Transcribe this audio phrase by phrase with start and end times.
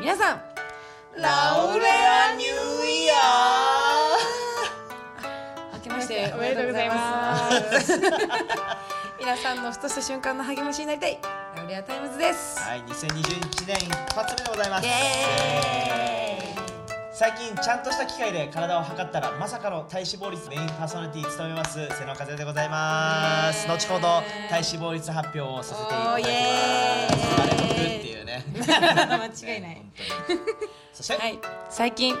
[0.00, 0.40] 皆さん。
[1.20, 3.14] Laule'a New Year
[5.74, 8.00] 明けましておめでとうございます。
[9.20, 11.18] 皆さんのふとした瞬間の励ましになりたい。
[11.54, 12.58] Laule'a Times です。
[12.60, 14.86] ーはい2021年一発目でございます。
[14.86, 16.60] イエーイ。
[17.12, 21.74] 最近ちゃんとした機械で体を測ったらまさかの体脂肪率メインパーソナリティ務めます。
[21.74, 23.68] 瀬能和也でございます。
[23.68, 27.69] 後ほど体脂肪率発表をさせていただきます
[28.46, 29.74] ね間違いない。
[29.76, 29.92] 本
[30.26, 30.40] 当に
[30.92, 31.38] そして、はい。
[31.68, 32.16] 最近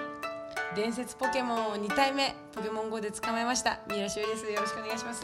[0.74, 3.80] 伝説ポケモンを2体目ポケモン GO で捕まえました。
[3.88, 4.44] 三浦しおりです。
[4.50, 5.22] よろしくお願いします。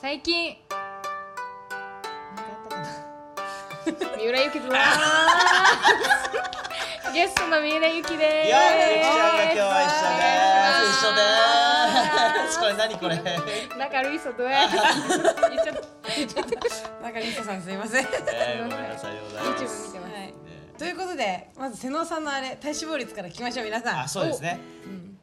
[0.00, 0.56] 最近。
[0.70, 2.88] なんかあったかな。
[4.18, 4.70] 三浦由紀です
[7.14, 8.46] ゲストの三浦由紀です。
[8.48, 10.24] いやー、今日は一緒で
[10.92, 10.94] す。
[10.98, 11.20] 一緒で
[12.50, 12.58] す。
[12.60, 13.16] これ何これ？
[13.78, 14.80] 仲悪い人どうや言
[15.60, 15.82] っちゃった
[16.14, 19.88] 中里さんすいません、はえー、ごめんなさいでござい YouTube ます。
[19.88, 20.12] 見てます。
[20.12, 20.34] ね
[20.74, 24.00] い、ということでまず瀬能さんのあれ体脂肪率から聞きましょう皆さん。
[24.00, 24.60] あ、そうですね。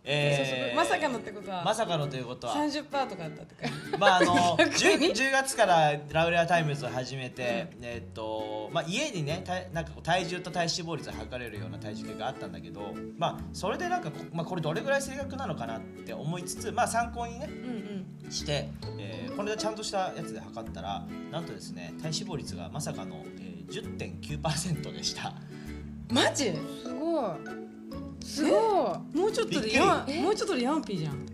[0.03, 1.63] えー、まさかのってことは。
[1.63, 3.55] まさかのということは、30%とかだったって
[3.91, 18.31] かまああの 10, 10月からラウレアタイムズを始めて、えっとまあ家にねたなんか体重と体脂肪率を測れるような体重計があったんだけど、まあそれでなんかこまあこれどれぐらい正確なのかなって思いつつ、まあ参考にねうんうん。
[18.31, 25.33] して、えーこれでちゃんとしたやつで測ったらなんとですね体脂肪率がまさかの、えー、10.9%でした。
[26.09, 26.51] マジ？
[26.83, 27.31] すごい
[28.21, 28.49] すご
[29.13, 29.17] い。
[29.17, 31.27] もうちょっとでヤマもうちょっとでヤマピーじゃん。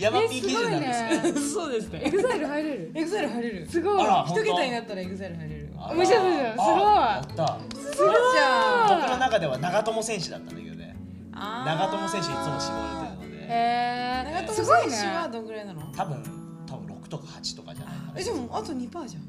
[0.00, 1.32] ヤマピー基準なんです。
[1.32, 1.40] ね。
[1.40, 2.02] そうですね。
[2.04, 2.92] EXILE入れる？
[2.94, 3.68] EXILE 入れる。
[3.68, 4.02] すごい。
[4.02, 5.62] あら一桁になったら EXILE 入れる。
[5.62, 6.68] よあら面白い面白いすごい。
[6.70, 7.58] あやった。
[7.74, 9.00] すごいじゃん。
[9.00, 10.96] 僕の中では長友選手だったんだけどね。
[11.34, 13.44] 長友選手いつも絞られてるので。
[13.48, 15.80] へ長え友選手はどんぐらいなの？
[15.92, 16.22] 多分
[16.66, 18.20] 多分6とか8とかじゃないかな。
[18.20, 19.22] えでもあと2パーじゃん。
[19.22, 19.28] ね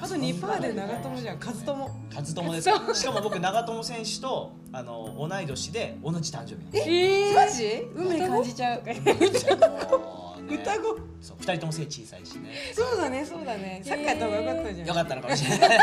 [0.00, 1.84] あと2パーで長友じゃん和友。
[2.14, 7.88] 和友ですしかも僕長友選手とあの同い年で同じ誕生日なんですえマジ？
[7.94, 8.82] 運命感じちゃう。
[8.84, 10.98] もうね双子。
[11.20, 12.50] そう2人とも背小さいしね。
[12.74, 13.82] そうだねそうだね。
[13.84, 14.88] サッカーやった方がよかったじゃん。
[14.88, 15.58] よかったのかもしれ。
[15.58, 15.78] な い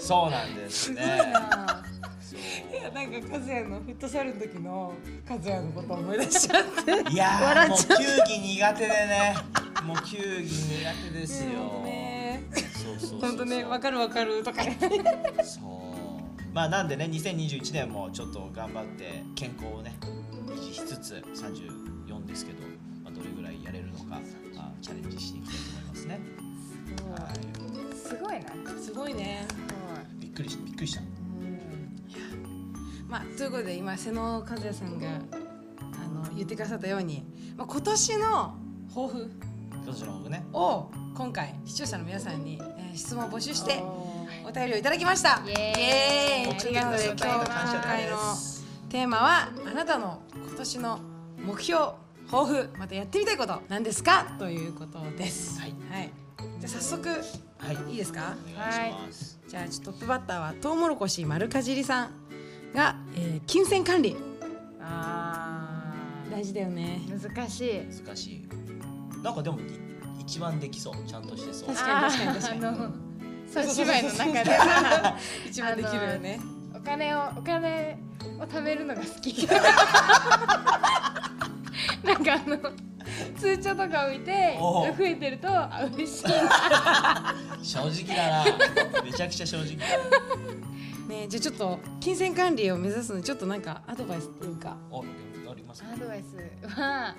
[0.00, 1.02] そうなんですね。
[2.72, 4.92] いやなんか和也のフットサルの時の
[5.28, 7.12] 和也のこと思い出しちゃって。
[7.12, 7.84] いやーもう球
[8.26, 9.34] 技苦手でね
[9.88, 11.82] もう球技苦手ですよ。
[13.22, 14.78] 本当ねわかるわかるとかね
[15.42, 16.54] そう。
[16.54, 19.96] まあなんでね2021年もちょっと頑張って健康をね
[20.48, 22.58] 維持しつつ34ですけど、
[23.02, 24.18] まあ、どれぐらいやれるのか、ま
[24.58, 26.20] あ、チャレンジしていきたいと思いますね。
[27.10, 27.32] は
[27.94, 29.14] すごいなすごい。
[29.14, 29.46] ね
[30.20, 31.02] いびっくりしびっくりした。
[33.08, 37.24] まあということで今瀬野和也さんがあの言ってくださったように、
[37.56, 38.54] まあ、今年の
[38.94, 39.30] 抱負
[39.84, 40.44] 今年の僕ね。
[40.52, 43.80] を今回視聴者の皆さんに、えー質問を募集して
[44.44, 45.40] お便りをいただきました。
[45.46, 45.80] イエーイ。
[45.80, 46.52] イエーイ。
[46.52, 48.18] 送ってくださったなのでの
[48.88, 50.98] テーマはあなたの今年の
[51.38, 51.80] 目標
[52.30, 54.34] 抱負またやってみたいことなんですか？
[54.38, 55.60] ということです。
[55.60, 55.74] はい。
[55.90, 56.10] はい、
[56.58, 57.92] じゃあ早速はい。
[57.92, 58.34] いいですか？
[58.54, 62.10] お願いします、じゃあちょっとトップバッターはトウモロコシ丸かじりさん
[62.74, 64.16] が、えー金銭管理。
[64.80, 65.92] あ
[66.32, 67.02] 大事だよね。
[67.06, 68.04] ー難しい。
[68.04, 68.48] 難しい
[69.22, 69.62] なんかでもい
[70.20, 70.94] 一番できそう。
[71.06, 71.68] ちゃんとしてそう。
[71.74, 72.64] 確かに確かに確かに。
[72.64, 72.90] あーあの
[73.48, 74.50] そう芝居の中で
[75.48, 76.40] 一番できるよね。
[76.74, 77.98] お金をお金
[78.38, 79.48] を貯めるのが好き。
[82.04, 82.58] なんかあの
[83.36, 84.94] 通帳とかを見ておう。
[84.96, 86.24] 増えてるとあ嬉しい。
[87.62, 88.44] 正直だな。
[89.02, 89.76] めちゃくちゃ正直
[91.08, 94.76] ねじゃあちょっと金銭管理を目指すのにちょっとなんかアドバイスっていうか。
[94.90, 95.88] おありますか？
[95.90, 96.36] アドバイス
[96.68, 97.14] は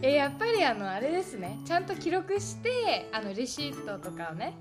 [0.00, 1.58] えやっぱりあのあれですね。
[1.64, 4.54] ちゃんと記録してあのレシートとかをね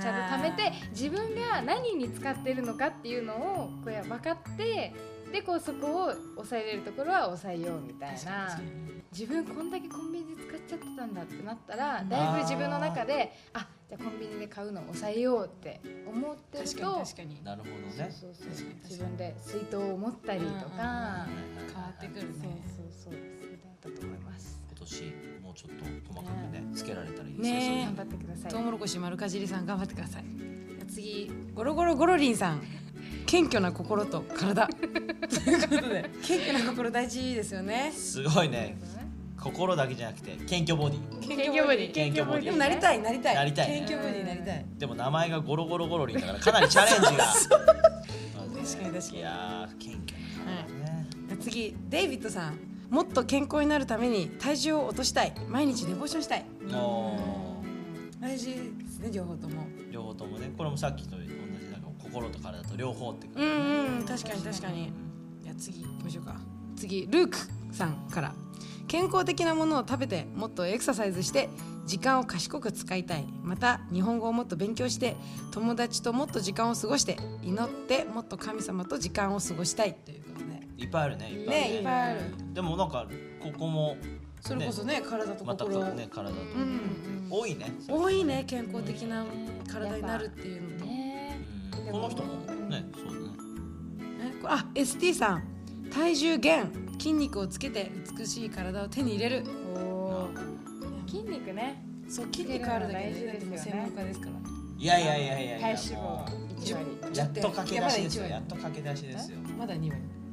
[0.00, 4.92] ちゃんと貯めて自分が何に使ってるのかっていうのをこうや分かって
[5.30, 8.58] でこうそこを抑えれるところは抑えようみたいな。
[9.12, 17.44] 自分こんだけコンビニで使っちゃってたんだってなったらだいぶ自分の中であじゃあコンビニで買うのを抑えようって思ってると確かに確かに。
[17.44, 18.10] なるほどね。
[18.10, 23.12] そうそう確かに自分で水筒を持ったりとか、変わってくるそうねそうそう。
[23.14, 24.58] それだったと思います。
[24.58, 25.84] 今年もうちょっと
[26.14, 27.84] 細かくねつけられたらいいですね。
[27.86, 28.50] 頑張ってください。
[28.50, 30.24] トウモロコシ丸かじりさん頑張ってください。
[30.88, 32.62] 次ゴロゴロゴロリンさん。
[33.26, 34.66] 謙虚な心と体。
[34.68, 36.10] ということで。
[36.22, 37.90] 謙虚な心大事ですよね。
[37.92, 38.76] すごいね。
[39.38, 41.20] 心だけじゃなくて謙虚ボディ。
[41.20, 41.92] 謙謙虚ボディ。
[41.92, 42.44] 謙虚ボディ。
[42.44, 43.34] でもなりたいなりたい。
[43.34, 43.70] なりたい。
[43.70, 44.64] ね謙虚ボディになりたい。
[44.78, 47.24] でも名前がゴロゴロゴロリンだからかなりチャレンジが。
[47.24, 49.18] 確かに確かに。
[49.18, 52.58] いやー謙虚な体ね、次デイビッドさん
[52.94, 55.34] もっと健康になるために体重を落としたい。
[55.48, 56.44] 毎日寝坊しをしたい。
[58.20, 59.66] 大事ですね両方とも。
[59.90, 60.52] 両方ともね。
[60.56, 61.28] これもさっきと同じ
[61.72, 63.48] なんか心と体と両方ってことうん
[63.98, 64.92] うん確かに確かに。
[65.42, 66.36] じゃあ次行きましょうか。
[66.76, 67.36] 次ルーク
[67.74, 68.32] さんから。
[68.86, 71.48] 健康的なものを食べてもっとエクササイズして
[71.86, 73.26] 時間を賢く使いたい。
[73.42, 75.16] また日本語をもっと勉強して
[75.50, 79.94] 友達ともっと時間を過ごして祈ってもっと神様と時間を過ごしたい。
[79.94, 81.76] ということでいっぱいあるねいっぱいあるね。
[81.76, 82.20] いっぱいある。
[82.52, 83.06] でもなんか
[83.42, 83.96] ここも
[84.40, 86.36] それこそね体とまた心、ね体と。
[86.36, 87.72] うん多いね。
[87.88, 89.24] 多いね健康的な
[89.70, 91.40] 体になるっていうのと、ね。
[91.86, 91.92] うん。
[91.92, 92.34] この人も
[92.68, 93.26] ねそうだね。
[93.26, 95.44] ねこれあ ST さん。
[95.92, 96.70] 体重減。
[96.98, 99.44] 筋肉をつけて美しい体を手に入れる。
[99.76, 101.10] おー。
[101.10, 101.84] 筋肉ね。
[102.08, 104.32] そう筋肉あるだけで、大事ですよね専門家ですから
[104.76, 106.26] いやいやいやいやい体や脂肪も
[106.60, 108.26] 1割うやっと駆け出しですよ。
[108.26, 109.38] いややっと駆け出しですよ。
[109.58, 109.96] まだ2割。
[109.96, 110.23] あ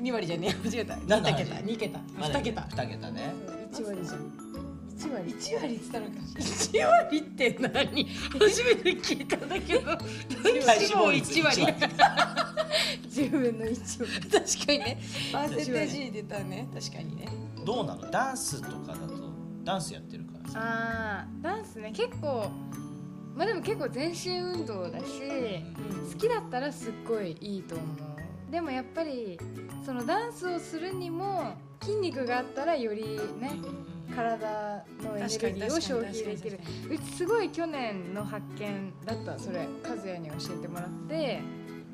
[0.00, 0.96] 2割じゃねえ間違えた。
[0.96, 2.62] なんだ2桁2桁まだ2桁。
[2.62, 3.34] 二桁ね。
[3.72, 4.32] 1割じゃん。
[4.98, 5.32] 1割。
[5.32, 6.12] 1割って言ったのか。
[6.38, 8.04] 1割って何？
[8.38, 9.80] 初めて聞いたんだけど。
[10.64, 11.62] 体脂肪率1割
[13.08, 14.30] 10 分の1割。
[14.30, 15.00] 確かにね。
[15.32, 16.68] パーセンテージで言ったらね。
[16.74, 17.28] 確かにね。
[17.64, 18.10] どうなの？
[18.10, 19.32] ダンスとかだと
[19.64, 20.60] ダンスやってるからさ。
[20.62, 22.50] あーダンスね結構
[23.34, 25.04] まあでも結構全身運動だし
[26.12, 28.52] 好きだったらすっごいいいと思う。
[28.52, 29.38] でもやっぱり
[29.84, 33.52] そのダンスをするにも筋肉があったらよりね
[34.14, 36.60] 体のエネルギーを消費できる。
[36.90, 39.66] うちすごい去年の発見だったそれ。
[39.82, 41.40] 和也に教えてもらって。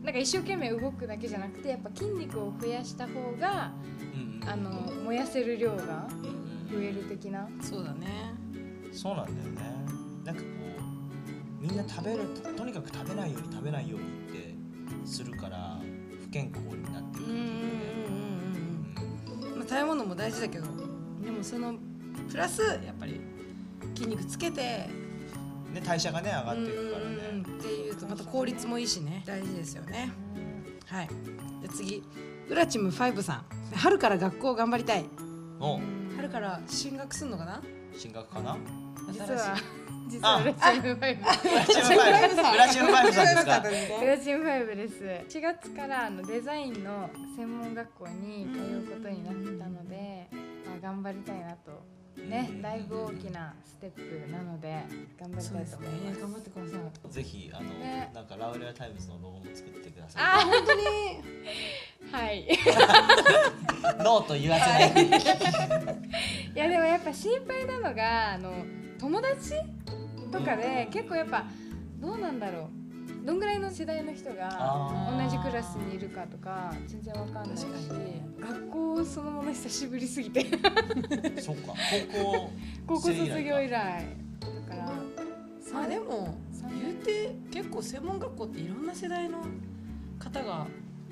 [0.03, 3.73] なんか一生懸命動くだけじゃなくてやっぱ筋肉を増やした方が
[4.15, 4.71] うんうんあの
[5.05, 6.09] 燃やせる量が
[6.71, 7.49] 増える的な。
[7.61, 8.33] そうだね。
[8.93, 9.63] そうなんだよね。
[10.25, 10.47] なんかこ
[11.61, 14.55] うみんな食べるととにかく食べないように食べないようにって
[15.05, 15.81] するから
[16.29, 17.29] 不健康になってるう。
[17.29, 17.45] んうんうん
[19.43, 19.59] うんうん。
[19.59, 20.67] まあ食べ物も大事だけど
[21.25, 21.75] でもその
[22.31, 23.21] プラスやっぱり
[23.95, 27.17] 筋肉つけてね代謝がね上がっていくからね。
[27.33, 29.23] うんっていうとまた効率もいいしね。
[29.27, 30.13] 大事ですよね。
[30.87, 31.09] はい。
[31.63, 32.05] で次。
[32.49, 33.45] ウラチム5さん。
[33.75, 35.05] 春から学校頑張りたい。
[35.61, 35.81] お。
[36.17, 37.63] 春から進学すんのかな？
[37.95, 38.57] 進学かな？
[39.13, 39.57] 実は
[40.09, 41.23] 実あはウラチン5ブラチームファイブ。
[41.23, 43.99] ブラムファイブさんですか？
[44.03, 45.39] ウラチン5です。
[45.39, 50.29] 4月からあのデザインの専門学校に通うことになったので、
[50.67, 51.99] まあ、頑張りたいなと。
[52.19, 54.83] ねだいぶ大きなステップなので
[55.21, 55.87] 頑張りたいそうですね。
[55.87, 56.77] と思います頑張ってくださ
[57.09, 57.13] い。
[57.13, 58.11] ぜひあの、ね。
[58.13, 60.23] なんか Laule'a Times のロゴも作ってください。
[60.25, 60.83] あ本当に？
[62.11, 62.49] はい。
[64.03, 65.07] ノーと言わせない。
[65.07, 65.11] い
[66.57, 68.53] やでもやっぱ心配なのがあの
[68.99, 69.55] 友達
[70.31, 71.45] とかで結構やっぱ
[72.01, 72.69] どうなんだろ
[73.23, 73.27] う。
[73.27, 77.67] どんぐらいの世代の人があ同じクラスにいるかとか全然わかんないし
[78.41, 80.47] 学校そのもの久しぶりすぎて。
[81.41, 81.75] そっか。
[82.13, 82.51] 高校
[82.87, 83.79] 高校卒業以来だ
[84.69, 84.93] から。
[85.75, 89.45] まあでも三言うて結構専門学校っていろんな世代の
[90.19, 90.67] 方が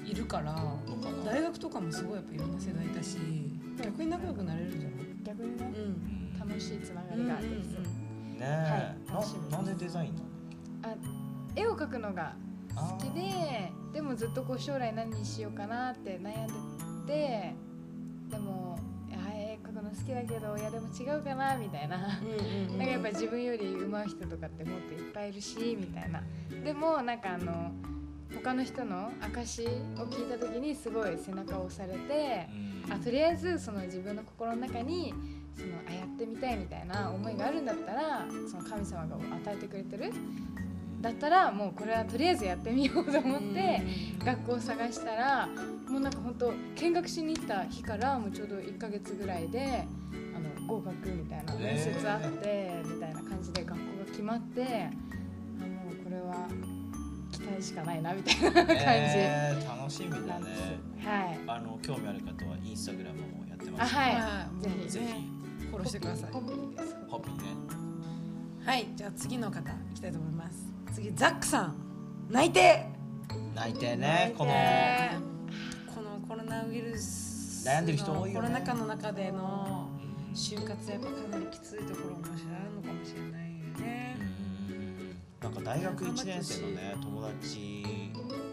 [0.04, 0.54] いるから
[1.24, 3.18] 大学とかもすごいやっぱいろんな世代だし
[3.82, 4.98] 逆に仲良くなれるんじゃない？
[5.24, 5.70] 逆にね。
[5.76, 6.38] うん。
[6.38, 7.82] 楽しいつながりができそう
[8.36, 8.96] ね。
[9.08, 9.50] え、楽しみです。
[9.52, 10.26] ななんでデザインなの？
[10.82, 10.96] あ
[11.54, 12.34] 絵を描くのが
[12.74, 17.54] 好きででもずっとこう将来何にしようかなって悩んでて
[18.30, 18.78] でも
[19.10, 21.96] 絵描くの好きだけどいやでも違うかなみたいな。
[22.76, 26.22] なんかやっぱ自分より上手い人とかってもっといっぱいいるしみたいな。
[26.64, 27.72] でもなんかあの
[28.34, 29.68] 他の人の証を
[30.10, 32.48] 聞いた時にすごい背中を押されて
[32.86, 32.92] うん。
[32.92, 35.14] あとりあえずその自分の心の中に
[35.56, 40.12] そのあやってみたいみたいな思いがあるんだったらその神様が与えてくれてる
[41.00, 43.82] だったらもうこれはとりあえずやってみようと思って
[44.24, 45.48] 学校を探したら
[45.88, 49.84] もうなんか本当見学しに行った日からもうちょうど1ヶ月ぐらいで
[50.34, 54.66] あの合格みたいな面接あってみたいな感じで学校が決まってあ
[55.64, 56.48] もうこれは
[57.32, 58.74] 期待しかないなみたいな感じ。
[58.78, 60.46] えー楽しみだね。
[61.00, 61.06] す。
[61.06, 61.38] はい。
[61.46, 63.94] あの興味ある方はインスタグラムもやってます。
[63.94, 64.14] あはい。
[64.14, 64.62] はい。
[64.64, 65.06] ぜひぜひ。
[65.06, 66.32] フォローしてください。
[66.32, 67.42] ホッピーね。
[68.64, 70.66] はいじゃあ次の方いきたいと思います。
[70.94, 71.74] 次ザックさん
[72.28, 72.86] 内定
[73.54, 75.26] 泣いてねこの泣いて。
[75.94, 76.16] この。
[76.26, 78.48] コロナウイルス悩んでる人多いよね。
[78.48, 79.88] コロナ禍の中での
[80.28, 80.34] うん。
[80.34, 84.16] 就活やっぱかなりきついところもしあるのかもしれないよね。
[85.40, 87.84] なんか大学1年生のね友達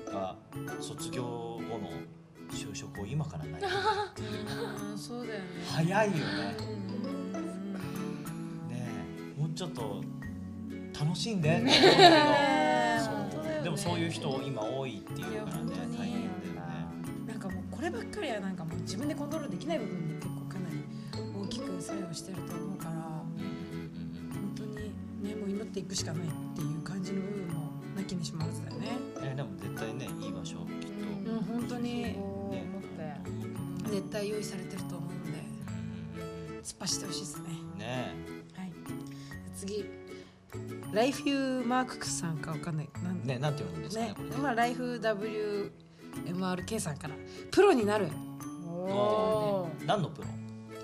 [0.05, 0.35] が
[0.79, 1.89] 卒業後の
[2.53, 5.45] 就職を今からないうんそうだよね。
[5.69, 6.21] 早いよね。
[6.59, 8.69] うん。
[8.69, 8.87] ね
[9.37, 10.03] えもうちょっと
[10.99, 11.57] 楽しんで。
[11.57, 11.69] って
[13.09, 13.63] 思う。
[13.63, 16.29] でもそういう人今多いっていうからね大変だよね
[17.25, 20.83] なんかもうこればっかりはなんかもう自分でコントロールできない部分も結構かなり
[21.45, 23.23] 大きく作用してると思うから本
[24.55, 24.75] 当に
[25.23, 28.97] ねもう祈っていくしかないっていう感じの部分もなきにしもあらずだよね。
[29.23, 30.57] えでも絶対ねいい場所。
[30.81, 30.91] きっ
[31.23, 31.39] と、うん。
[31.39, 32.15] 本当に。
[32.15, 33.15] 思ったよ
[33.91, 35.43] 絶対用意されてると思うので。
[36.63, 37.49] 突っ走ってほしいですね。
[37.77, 38.15] ね
[38.55, 38.71] はい。
[39.55, 39.85] 次。
[40.93, 42.89] ライフユーマークさんかわかんない。
[43.03, 44.13] なんえねなんて読むんですかねね。
[44.15, 44.29] これ。
[44.29, 47.15] ねまあライフ WMRK さんから。
[47.51, 48.07] プロになる。
[48.69, 49.85] おー。
[49.85, 50.27] 何のプロ？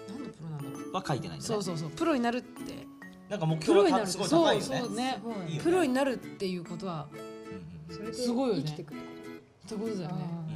[0.09, 1.53] 何のプロなんだろうは書いてないんだね。
[1.53, 1.91] そうそうそう。
[1.91, 2.87] プロになるって。
[3.29, 4.65] なんか目プ標ロになるがすごい高いよね。
[4.65, 4.95] そうそう。
[4.95, 5.19] ね。
[5.21, 5.59] すごいいいよね。
[5.63, 8.63] プロになるっていうことはうんそれですごいよね。
[8.65, 8.99] 生きてくる
[9.77, 10.49] ことだよね。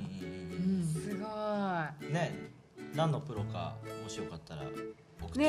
[0.84, 2.53] すごいうんね
[2.96, 4.70] 何のプロかもしよかったらね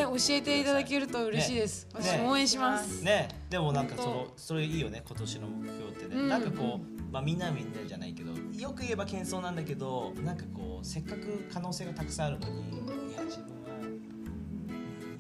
[0.03, 1.91] 教えていただけると嬉しいです、ね。
[1.95, 3.29] 私も応援します、ね。
[3.51, 6.29] でもなんかそ本のそれいいよね今年の目標ってね、うん。
[6.29, 12.55] なんかこう、まあ、みんなみんなじゃないけどよく言えば謙遜なんだけどなんかこうせっかく可能性がたくさんあるのに
[13.13, 14.01] いや自分はうん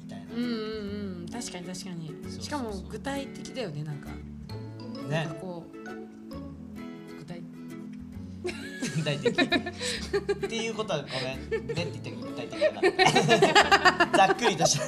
[0.02, 1.28] みたいな、うんうんうん。
[1.30, 2.14] 確かに確かに。
[2.42, 4.08] しかも具体的だよねなんか。
[4.08, 5.53] なんねかこう
[9.04, 12.72] 体的っていうことはごめんねって言って具体的だ
[14.08, 14.86] なざっくりとした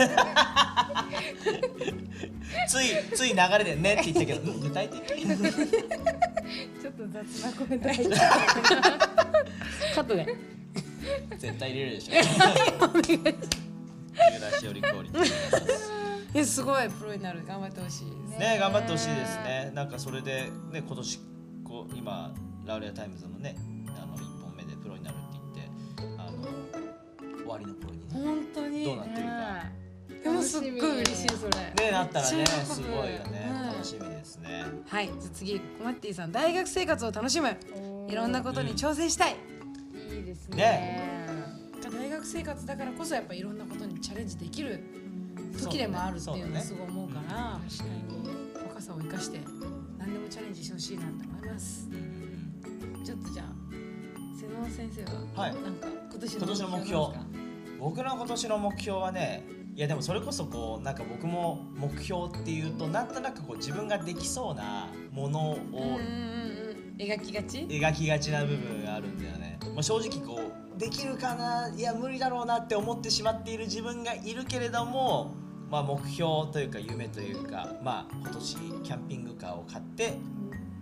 [2.68, 8.18] ついつい流れでねって言ったけどうん具体的ちょっと雑なコメント入っちゃ
[9.94, 10.26] カットで
[11.38, 12.20] 絶対入れるでしょ三
[14.38, 15.22] 浦しおりクオリティ
[16.34, 17.42] えすごいプロになる。
[17.46, 18.58] 頑張ってほしいですね。
[18.60, 19.70] 頑張ってほしいですね。
[19.74, 21.20] なんかそれでね今年
[21.64, 22.34] こう今
[22.66, 23.56] Laule'a Times のね
[24.02, 25.70] あの一本目でプロになるって言って
[26.18, 26.42] あの
[27.38, 28.84] 終わりの頃にね本当に。
[28.84, 29.86] どうなってるか。
[30.24, 31.84] でもすっごい嬉しいそれ。
[31.84, 33.48] ねなったらねすごいよね。
[33.50, 34.64] うん楽しみですね。
[34.86, 35.06] はい。
[35.06, 37.56] じゃあ次コマッティさん大学生活を楽しむ。
[38.08, 39.36] いろんなことに挑戦したい、
[40.16, 40.56] いいですね。
[40.56, 41.26] ね。
[41.82, 44.80] 大学生活だからこそやっぱいろんなことにチャレンジできる
[45.60, 48.36] 時でもあるっていうのはすごい思うから確かに。
[48.76, 49.40] 若さを生かして
[49.98, 51.88] 何でもチャレンジしてほしいなと思います
[54.76, 55.54] 先生ははい。
[55.54, 57.06] なんか今年今年の目標。
[57.78, 65.58] 僕の今年の目標はねいやでもそれこそこうなんか僕も目標っていうとなんとなくこう自分ができそうなものを
[66.98, 67.58] 描きがち？
[67.68, 70.40] 描きがちな部分があるんだよね、まあ、正直こ
[70.76, 71.70] うできるかな？
[71.74, 75.34] いや無理だろうなって思ってしまっている自分がいるけれども、
[75.70, 80.16] まあ、目標というか夢というか、まあ、今年キャンピングカーを買って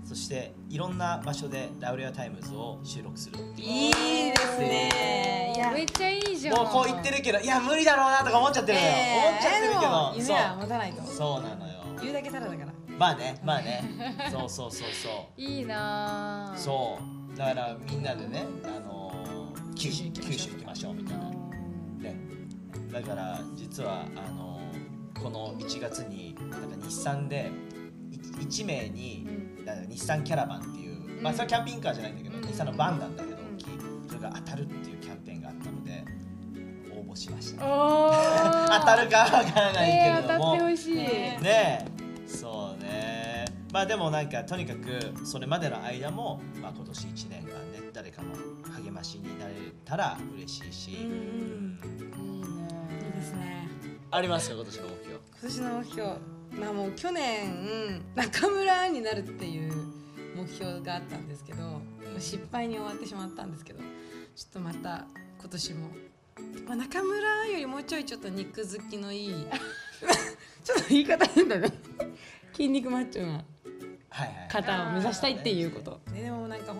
[0.04, 5.52] そしていろんな場所でラウレアタイムズを収録するっていういいですね。
[5.56, 5.70] いや。
[5.72, 6.56] めっちゃいいじゃん。
[6.56, 9.28] もうこう言ってるけどいや無理だろうなとか思っちゃってるのよ、えー。
[9.28, 10.34] 思っちゃってるけど。
[10.34, 11.02] 夢は持たないと。
[11.02, 11.74] そうそうなのよ。
[12.02, 12.72] 言うだけただだから。
[12.98, 13.82] まあねまあね。
[14.30, 15.40] そうそうそうそう。
[15.40, 16.58] いいなぁ。
[16.58, 16.98] そ
[17.34, 17.36] う。
[17.38, 21.24] だからみんなでね、あのー九州九州行きましょうみたいな、
[21.98, 22.16] ね、
[22.92, 27.50] だから実はあのーこの1月になんか日産で
[28.40, 29.43] 1名に、だから
[29.88, 32.44] 日産キャラバンっていう、まあそれはキャンピングカーじゃないんだけど、うん。
[32.44, 33.54] 日産のバンなんだけどうん。
[33.54, 33.66] 大きい
[34.08, 36.04] それが当たるっていうキャンペーンがあったので
[36.92, 37.60] 応募しました。
[38.80, 41.86] 当たるかわからないけえー当たれども、ってほしい、ね
[42.26, 43.44] そうね。
[43.72, 48.28] まあでもなんかとにかくそれまでの間も、まあ、今年1年間ね誰かの
[48.84, 49.54] 励ましになれ
[49.84, 53.06] たら嬉しいし、うんいいね。
[53.06, 53.68] いいですね。
[54.10, 55.10] ありますか今年の目標。
[55.12, 59.72] 今年の目標まあもう去年中村になるっていう
[60.36, 61.80] 目標があったんですけど
[62.18, 63.86] 失敗に終わってしまったんですけどちょ
[64.50, 65.06] っとまた
[65.40, 65.88] 今年も、
[66.66, 69.46] まあ、中村よりもうちょいちょっと肉好きのいい
[70.64, 71.70] ちょっと言い方変だね。
[72.54, 73.44] 筋肉マッチョな
[74.48, 76.00] 方を目指したいっていうこと。
[76.12, 76.72] ででもなんか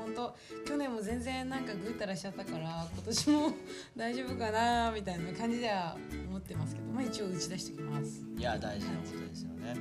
[0.66, 3.52] 去年も全然なんかぐうたらしちゃったから今年も
[3.96, 5.96] 大丈夫かなみたいな感じでは
[6.28, 8.22] 思ってますけどまあ一応打ち出しておきます。
[8.36, 9.76] いや大事なことですよね。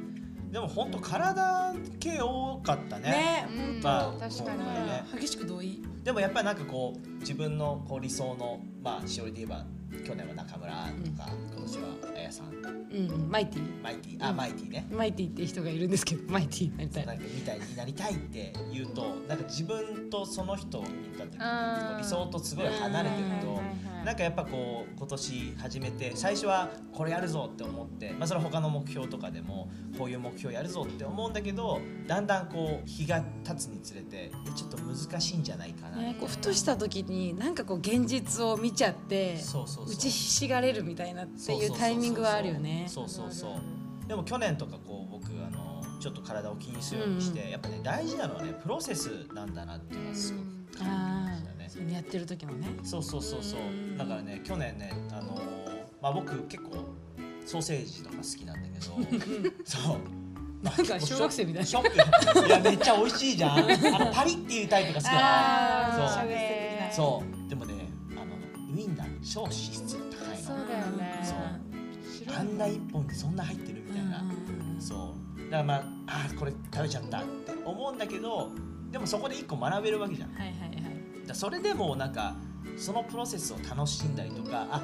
[0.52, 3.10] でも本当体系多かったね。
[3.10, 4.60] ねうんまあ確かに。
[4.60, 5.04] ね。
[5.20, 5.84] 激しく同意。
[6.04, 9.66] でもやっぱりなんかこう自分のこう理想のまあしおりで言えば
[10.06, 12.48] 去年は中村とか、今年はあやさん。
[12.48, 14.38] うんマイティマイティあ、うん。
[14.38, 14.86] マイティね。
[14.92, 17.14] マイティって人がいるんですけどマイティになりたいな。
[17.14, 20.88] んかみたいになりたいって言うとなんか自分とその人を見
[21.18, 23.62] た時理想とすごい離れてると
[24.06, 39.38] なんかやっぱこう今年始めて最初はこれやるぞって思って、まあ、それは他の目標とかでもこういう目標やるぞって思うんだけどだんだんこう日が経つにつれてえちょっと難しいんじゃないかな、ね、こうふとした時になんかこう現実を見ちゃって
[39.88, 42.86] 打ちひしがれるみたいなっていうタイミングはあるよね。
[42.88, 47.50] そうそうそうでも去年とかこう僕あのちょっと体を気にするようにして、うん。
[47.50, 51.23] やっぱね大事なのはねプロセスなんだなっていうのはすごく感じ
[51.92, 52.68] やってる時のね。
[52.84, 53.60] そうそうそうそう。
[53.60, 53.98] うん。
[53.98, 55.44] だからね去年ねあのー
[56.02, 56.72] まあ僕結構
[57.46, 59.52] ソーセージとか好きなんだけど。
[59.66, 60.00] そう。
[60.64, 61.68] なんか小学生みたいな。
[61.68, 61.90] ショッ
[62.42, 63.58] クいやめっちゃ美味しいじゃん。
[63.58, 63.62] あ
[64.00, 67.50] のパリっていうタイプが好きだそうあーそう。
[67.50, 67.74] でもね
[68.12, 71.20] あのウインナー超脂質高いそうのだよね。
[71.24, 71.34] そ
[72.32, 72.36] う。
[72.36, 74.24] あんな一本でそんな入ってるみたいな、
[74.80, 75.40] そう。
[75.52, 78.50] だからまああーこれ食べちゃったって思うんだけど
[78.92, 80.34] でもそこで一個学べるわけじゃん。
[80.34, 80.93] はいはいはい
[81.30, 82.36] らそれでもなんか
[82.78, 84.82] そのプロセスを楽しんだりとかあ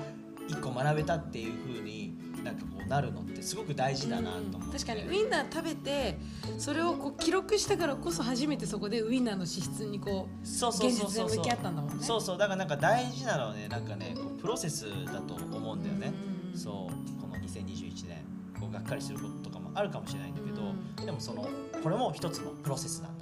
[0.48, 6.17] 一個学べたっていう風になんかこうなるのってすごく大事だなと思って、確かにウインナー食べて
[6.58, 11.29] それをこう記録したからこそ初めてそこでウインナーの脂質にこうそうそう現そうそう。
[11.29, 12.03] そう実で向き合ったんだもんね。
[12.03, 12.38] そうそう。
[12.38, 16.13] だからなんか大事なのはねなんかねこうプロセスだと思うんだよね、
[16.51, 17.22] うんそう。
[17.22, 18.25] この2021年
[18.60, 21.48] こうがっかりすることとかもあるかもしれないんだけど、でもその
[21.84, 23.19] これも一つのプロセスなん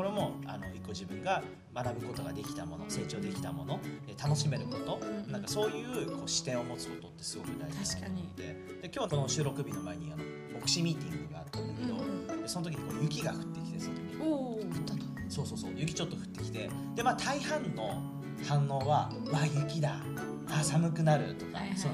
[0.00, 1.42] これもあの一個自分が
[1.74, 5.30] 学ぶことができたもの成長できたもので楽しめること、うん。
[5.30, 8.42] なんかそういうこう視点を持つことってすごく大事だなと思って。
[8.42, 10.24] で今日この収録日の前にあの
[10.58, 14.22] 牧師ミーティングがあったんだけど、うんでその時にこう雪が降ってきてその時に。
[14.22, 15.00] おお降ったと。
[15.28, 15.72] そうそうそう。
[15.76, 18.02] 雪ちょっと降ってきてでまあ大半の
[18.48, 19.96] 反応は「わ雪だ。
[20.48, 21.92] あ寒くなる」とか、そう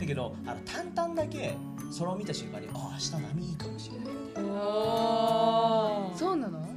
[0.00, 1.54] だけどあの淡々だけ
[1.90, 4.40] それを見た瞬間に「あ明日波いいかもしれない」みた
[6.18, 6.71] そうなの？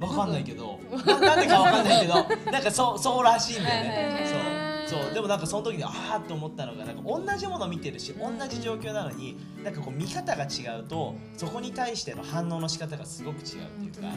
[0.00, 0.78] わかんないけど。
[1.06, 2.14] ななんでかわかんないけど。
[2.50, 5.00] なんかそうそうらしいんだよね、そう。
[5.02, 5.14] そう。
[5.14, 14.08] でもなんかその時にああって思ったのがなんか同じもの見てるし同じ状況なのになんかこう見方が違うとそこに対しての反応の仕方がすごく違うっていうか、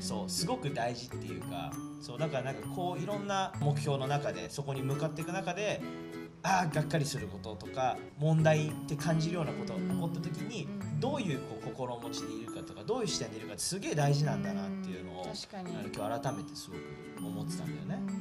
[0.00, 0.30] そう。
[0.30, 2.18] すごく大事っていうかそう。
[2.18, 5.82] だからなんかこういろんな目標の中でそこに向かっていく中で
[6.42, 15.70] ああがっかりすることとか問題って感じるようなことが起こった時にうんどういうこう心持ちでいるかとかどういう視点でいるかってすげえ大事なんだなっていうのを確かに。
[15.94, 18.12] 今日改めてすごく思ってたんだよね。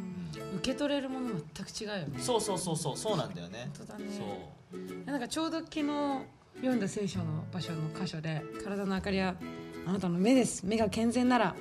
[0.58, 2.20] 受け取れるもの全く違うよね。
[2.20, 3.72] そうそうそうそうそうなんだよね。
[3.78, 4.06] 本当だね。
[4.12, 5.06] そう。
[5.06, 5.84] なんかちょうど昨日
[6.58, 9.36] 読んだ聖書の場所の箇所で体の明かりは
[9.88, 10.66] あなたの目です。
[10.66, 11.56] 目が健全なら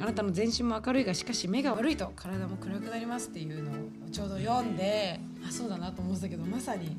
[0.00, 3.74] あなたの全身も明るいがしかし目が悪いと体も暗くなりますっていうのを
[4.10, 6.96] ちょうど読んであそうだなと思ってたけどまさに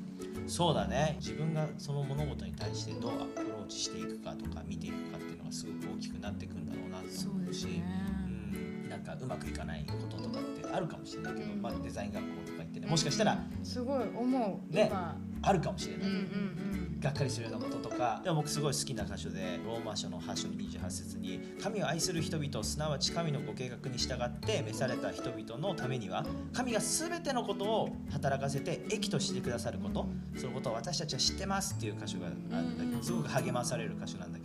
[0.47, 1.17] そうだね。
[1.19, 11.61] 自分がその物事に対してどうアプローチしていくかとか見ていくかっていうのがすごく大きくなっていくんだろうなと思うしうん、なんかうまくいかないこととかってあるかもしれないけど、うん。
[11.61, 12.87] まあ、デザイン学校とか行ってね。
[12.87, 14.73] もしかしたらすごい思う。
[14.73, 15.17] ね今。
[15.41, 18.21] あるかもしれない、うんうんがっかりするようなこととか。
[18.23, 30.07] でも僕すごい好きな箇所でローマ書の8章の28節に神を愛する人々すなわち神のご計画に従って召された人々のためには神が全てのことを働かせて益としてくださること。
[30.37, 34.44] そのことを私たちは知ってますっていう箇所があるんだけどすごく励まされる箇所なんだけ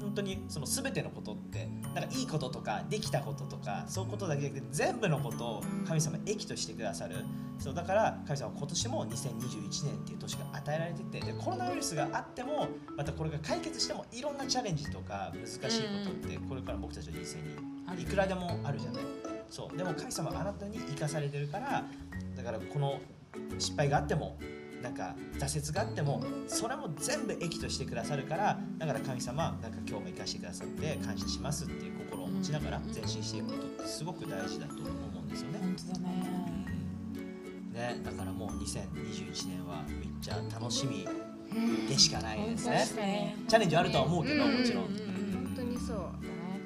[0.00, 7.16] 本当にその全てのことってなんかいいこととかできたこととかそういうことだけじゃなくて全部のことを神様益としてくださる。
[7.58, 19.02] そうだから神様は今年も2021年っていう年が与えられててでコロナウイルスがあってもまたこれが解決してもいろんなチャレンジとか難しいことってこれから僕たちの人生にいくらでもあるじゃない。
[19.48, 21.84] そうでも神様はあなたに生かされてるから
[22.34, 22.98] だからこの
[23.58, 24.38] 失敗があっても
[24.82, 34.82] なんか挫折があってもそれも全部益としてくださるからだから神様なんか今日も生かしてくださって感謝しますっていう心を持ちながら前進していくことってすごく大事だと思
[35.20, 35.58] うんですよね。
[35.60, 36.52] 本当だね。
[37.72, 41.08] ね、だからもう2021年はめっちゃ楽しみ
[41.88, 42.70] でしかないですね。
[42.70, 42.96] 本当です。
[42.96, 44.58] ねチャレンジはあるとは思うけど、うん。
[44.58, 44.84] もちろん。
[44.84, 44.90] うん。
[44.92, 46.02] 本当にそうだ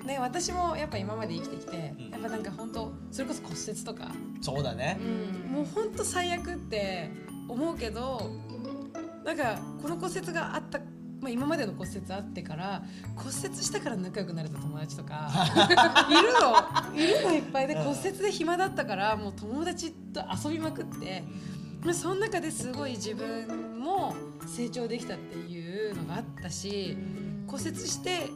[0.04, 0.14] ね。
[0.14, 2.10] ね私もやっぱ今まで生きてきて、うん。
[2.10, 4.10] やっぱなんか本当それこそ骨折とか。
[4.40, 4.98] そうだね。
[5.48, 7.10] もう本当最悪って
[7.48, 8.30] 思うけど
[9.24, 10.78] なんかこの骨折があった、
[11.20, 12.82] まあ、今までの骨折あってから
[13.16, 15.28] 骨折したから仲良くなれた友達とか
[16.08, 16.94] いるの。
[16.94, 21.24] いるのいっぱいでうん骨折で暇だったからもう友達と遊びまくって
[21.82, 24.14] まあその中ですごい自分も
[24.46, 26.96] 成長できたっていうのがあったし
[27.46, 28.28] 骨折して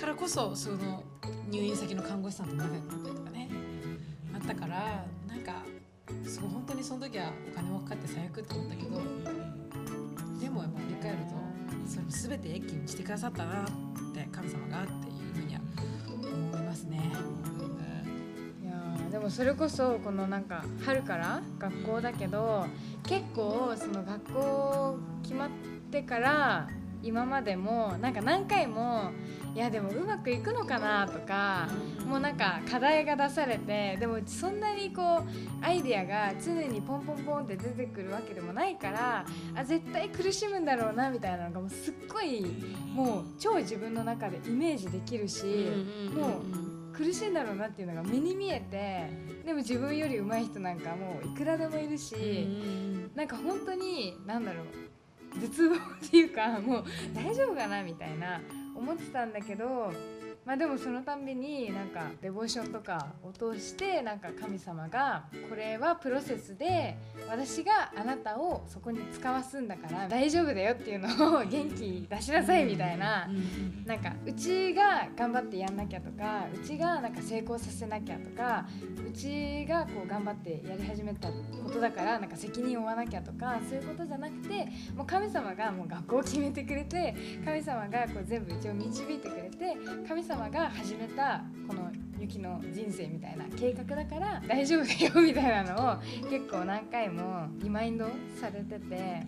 [0.00, 1.02] からこそその
[1.50, 3.50] 入院先の看護師さんと仲良くなったりとかね
[4.34, 5.62] あったからなんか
[6.24, 8.90] すごい本当にその時はお金もかかって最悪って思ったけど
[10.40, 13.64] でもやっぱ振り返るとそれ全て益にしてくださったなっ
[14.14, 14.96] て神様がってい
[15.30, 15.60] うふうには
[16.52, 17.12] 思いますね。
[18.62, 22.66] いやーでもそれこそこのなんか春から学校だけど
[23.04, 25.50] 結構その学校決まっ
[25.90, 26.68] てから
[27.02, 29.12] 今までもなんか何回も
[29.58, 31.04] いやでもうまくいくのかな？
[31.08, 31.66] とか
[32.06, 35.24] もうなんか課題が出されてでもそんなにこう
[35.60, 42.46] アイディアが常にポンポンポンって出てくるわけでもないからあ絶対苦しむんだろうなみたいなのがもうすっごい
[42.94, 45.44] もう超自分の中でイメージできるし、
[46.14, 46.40] も
[46.92, 49.10] う苦しいんだろうなっていうのが目に見えて
[49.44, 52.14] でも自分より上手い人なんかもういくらでもいるし、
[53.16, 54.66] なんか本当に何だろう
[55.40, 58.40] 絶望っていうかもう大丈夫かなみたいな
[58.78, 59.92] 思ってたんだけど
[60.48, 66.96] まあでもそのたんびになんかデボーションとかを通してなんか神様がこれはプロセスで
[67.28, 73.28] 私があなたをそこに使わすんだから大丈夫だよっていうのを元気出しなさいみたいな
[73.84, 78.66] なんかうちが頑張ってやんなきゃとかうちがなんか成功させなきゃとか
[79.06, 89.76] うちがこう頑張ってやり始めたことだからなんか責任を負わなきゃとかそういうことじゃなくてもう神様がもう学校を決めてくれて神様がこう全部うちを導いてくれて
[90.08, 95.96] 神様が始めたこのユキの人生みたいな計画だから大丈夫だよみたいなのを
[96.30, 98.06] 結構何回もリマインド
[98.40, 99.22] されてて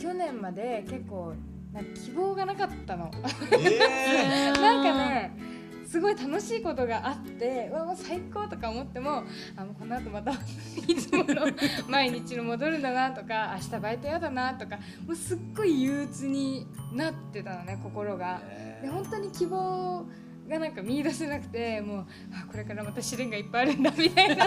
[0.00, 1.34] 去年まで結構
[1.72, 3.10] なんか希望がなかったの。
[3.52, 5.56] えなんかね
[5.86, 9.22] すごい楽しいことがあってうわもう最高とか思っても
[9.56, 10.32] あもうこの後また
[10.88, 11.46] いつもの
[11.88, 18.40] 毎日の戻るんだなとか明日バイトやだなとかもうすっごい憂鬱になってたのね心が。
[18.82, 20.04] で本当に希望
[20.48, 24.46] がなんか見出せなくてもうあこれからまた試練がいっぱいあるんだみたいな。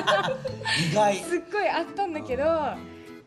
[0.91, 1.17] 意外。
[1.17, 2.43] すっごいあったんだけど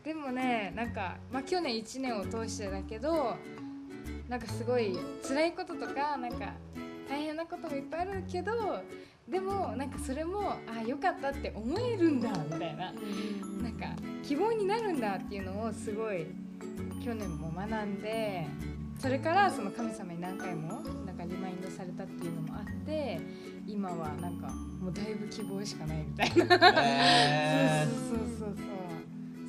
[0.03, 3.37] でもねなんか、まあ、去年1年を通してだけど
[4.27, 6.53] なんかすごい辛いこととかなんか
[7.09, 8.51] 大変なこともいっぱいあるけど
[9.27, 12.93] でもなんかそれもあ良かったって思えるんだみたいな。
[13.61, 16.27] なんか希望になるんだっていうのをすごい
[17.03, 18.45] 去年も学んで
[18.99, 20.81] それからその神様に何回も
[21.23, 23.19] かリマインドされたっていうのもあって
[23.65, 24.47] 今はなんか
[24.81, 26.81] もうだいぶ希望しかないみたいな。
[26.83, 28.55] えそうそうそうそう。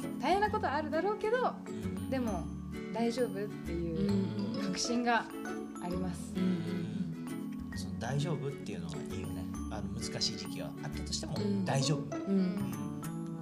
[0.00, 2.44] そう大変なことはあるだろうけどーでも
[2.92, 5.24] 大丈夫っていう確信が
[5.84, 6.32] あります。
[7.76, 9.44] その大丈夫っていうのはいいよね。
[9.70, 11.64] あの難しい時期があったとしてもうん。
[11.64, 12.72] 大丈夫、うん。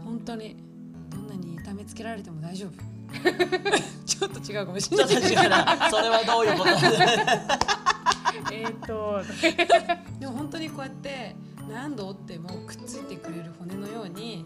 [0.04, 0.56] 本当に
[1.10, 2.72] どんなに痛めつけられても大丈夫。
[4.06, 5.08] ちょっと違うかもしれない。
[5.08, 5.90] ちょっと違うな。
[5.90, 7.81] それはどういうこと
[8.52, 9.22] えっと
[10.20, 11.34] でも本当にこうやって
[11.70, 14.44] 何度折ってもくっついてくれる骨のように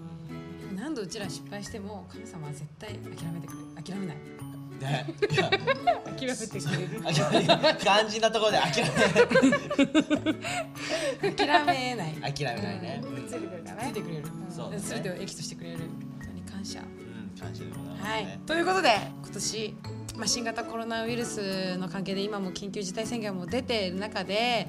[0.77, 5.07] 何度うちら失敗しても神様は絶対諦めてくれ諦めないね
[6.05, 7.01] 諦めてくれる。
[7.03, 8.85] 諦め肝心なところで諦
[11.35, 14.03] 諦めないめ諦めないね、うんくっついてくるからねついて。
[14.03, 15.89] くれるそうだね全てを益としてくれる本
[16.27, 18.91] 当に感謝うん、感謝でございますはいね、、ということで
[19.23, 19.75] 今年、
[20.17, 24.69] まあ、新型コロナウイルスの関係で今も緊急事態宣言も出ている中で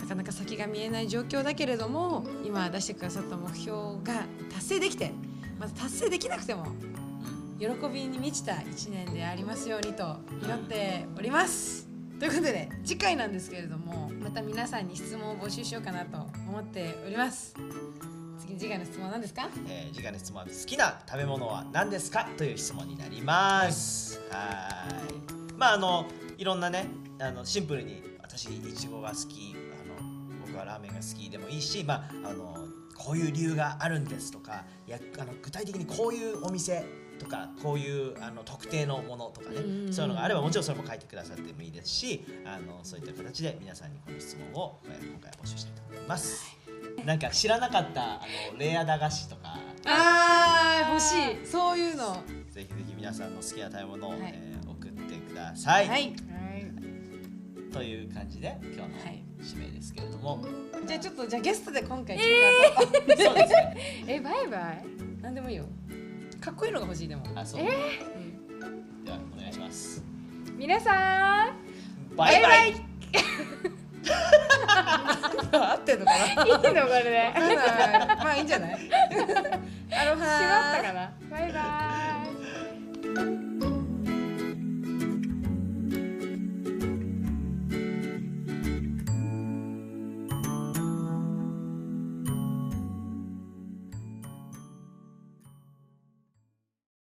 [0.00, 5.12] なかなか先が見えない状況だけれども今出してくださった目標が達成できて
[5.58, 6.66] また達成できなくても
[7.58, 11.88] 喜びに満ちた1年でありますようにと祈っております。
[12.18, 16.18] ということで次回なんですけれどもまた皆さんに質問を募集しようかなと
[16.48, 17.54] 思っております。
[18.56, 19.48] 次次回の質問は何ですか？
[19.68, 22.28] えー、次回の質問は好きな食べ物は何ですか？
[22.36, 24.20] という質問になります。
[24.30, 24.68] は
[25.10, 25.52] い。
[25.58, 26.06] まああの
[26.38, 26.86] いろんなね
[27.20, 32.56] あのシンプルに私いちごが好き、あの僕はラーメンが好きでもいいし、まああの
[32.96, 36.84] こういう理由があるんですとか、いやあの具体的にこういうお店
[37.18, 46.63] とかこういうあの特定のものとかね、うんうんうんそういうのがあればもちろんそれも書いてくださってもいいですし、あのそういった形で皆さんにこの質問をえー今回は募集したいと思います。
[47.04, 48.20] なんか知らなかったあ
[48.52, 49.58] のレア駄菓子とか。
[49.86, 51.46] あー欲しい。
[51.46, 52.14] そういうの。
[52.50, 54.20] ぜひぜひ皆さんの好きな食べ物を、はい。
[54.34, 56.02] えー送ってください、はい。
[56.02, 56.14] はい。
[57.72, 59.22] という感じで今日のはい。
[59.42, 60.42] 締めですけれども、
[60.86, 63.76] じゃあちょっとじゃあゲストで今回、そうですね。
[64.08, 64.84] えバイバイ？
[65.20, 65.66] 何でもいいよ。
[66.40, 67.24] かっこいいのが欲しいでも。
[67.34, 67.66] あそう、うん
[69.04, 70.02] ではお願いします。
[70.56, 72.16] 皆さん。
[72.16, 72.74] バイバイ
[75.52, 77.32] 合ってんのかないいのこれで。
[78.22, 78.74] まあいいんじゃない？
[79.92, 81.12] アロハ閉まったかな。
[81.30, 82.13] バイバイ。